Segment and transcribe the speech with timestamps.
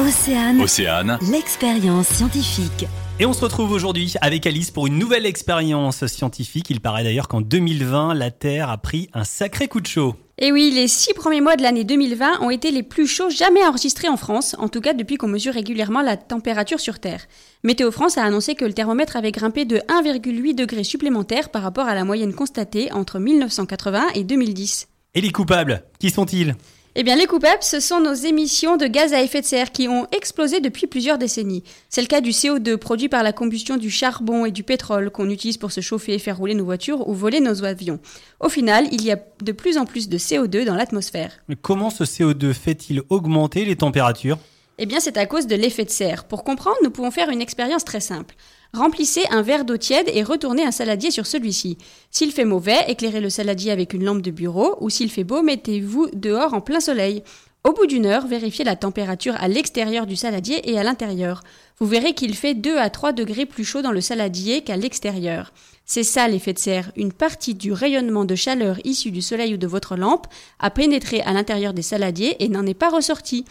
[0.00, 2.86] Océane, Océane, l'expérience scientifique.
[3.18, 6.70] Et on se retrouve aujourd'hui avec Alice pour une nouvelle expérience scientifique.
[6.70, 10.14] Il paraît d'ailleurs qu'en 2020, la Terre a pris un sacré coup de chaud.
[10.38, 13.66] Et oui, les six premiers mois de l'année 2020 ont été les plus chauds jamais
[13.66, 17.26] enregistrés en France, en tout cas depuis qu'on mesure régulièrement la température sur Terre.
[17.64, 21.88] Météo France a annoncé que le thermomètre avait grimpé de 1,8 degrés supplémentaires par rapport
[21.88, 24.86] à la moyenne constatée entre 1980 et 2010.
[25.16, 26.54] Et les coupables, qui sont-ils?
[27.00, 29.86] Eh bien, les coupables, ce sont nos émissions de gaz à effet de serre qui
[29.86, 31.62] ont explosé depuis plusieurs décennies.
[31.88, 35.30] C'est le cas du CO2 produit par la combustion du charbon et du pétrole qu'on
[35.30, 38.00] utilise pour se chauffer et faire rouler nos voitures ou voler nos avions.
[38.40, 41.30] Au final, il y a de plus en plus de CO2 dans l'atmosphère.
[41.62, 44.38] Comment ce CO2 fait-il augmenter les températures?
[44.80, 46.24] Eh bien, c'est à cause de l'effet de serre.
[46.24, 48.36] Pour comprendre, nous pouvons faire une expérience très simple.
[48.72, 51.78] Remplissez un verre d'eau tiède et retournez un saladier sur celui-ci.
[52.12, 55.42] S'il fait mauvais, éclairez le saladier avec une lampe de bureau ou s'il fait beau,
[55.42, 57.24] mettez-vous dehors en plein soleil.
[57.64, 61.42] Au bout d'une heure, vérifiez la température à l'extérieur du saladier et à l'intérieur.
[61.80, 65.52] Vous verrez qu'il fait 2 à 3 degrés plus chaud dans le saladier qu'à l'extérieur.
[65.84, 66.92] C'est ça l'effet de serre.
[66.94, 70.28] Une partie du rayonnement de chaleur issu du soleil ou de votre lampe
[70.60, 73.44] a pénétré à l'intérieur des saladiers et n'en est pas ressorti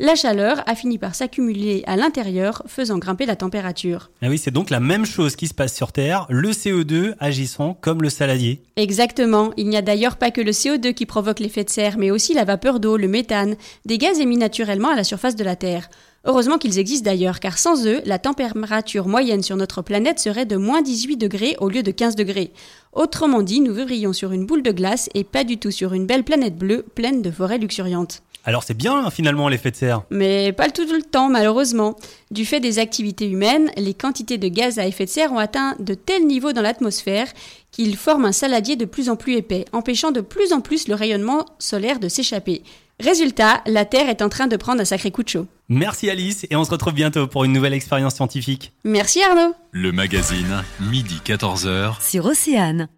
[0.00, 4.10] la chaleur a fini par s'accumuler à l'intérieur, faisant grimper la température.
[4.22, 7.76] Ah oui, c'est donc la même chose qui se passe sur Terre, le CO2 agissant
[7.82, 8.62] comme le saladier.
[8.76, 9.52] Exactement.
[9.58, 12.32] Il n'y a d'ailleurs pas que le CO2 qui provoque l'effet de serre, mais aussi
[12.32, 15.90] la vapeur d'eau, le méthane, des gaz émis naturellement à la surface de la Terre.
[16.24, 20.56] Heureusement qu'ils existent d'ailleurs, car sans eux, la température moyenne sur notre planète serait de
[20.56, 22.52] moins 18 degrés au lieu de 15 degrés.
[22.94, 26.06] Autrement dit, nous vivrions sur une boule de glace et pas du tout sur une
[26.06, 28.22] belle planète bleue pleine de forêts luxuriantes.
[28.44, 30.02] Alors c'est bien finalement l'effet de serre.
[30.10, 31.96] Mais pas tout le temps malheureusement.
[32.30, 35.76] Du fait des activités humaines, les quantités de gaz à effet de serre ont atteint
[35.78, 37.26] de tels niveaux dans l'atmosphère
[37.70, 40.94] qu'ils forment un saladier de plus en plus épais, empêchant de plus en plus le
[40.94, 42.62] rayonnement solaire de s'échapper.
[42.98, 45.46] Résultat, la Terre est en train de prendre un sacré coup de chaud.
[45.70, 48.72] Merci Alice et on se retrouve bientôt pour une nouvelle expérience scientifique.
[48.84, 49.54] Merci Arnaud.
[49.70, 52.02] le magazine, midi 14h.
[52.02, 52.88] Sur Océane.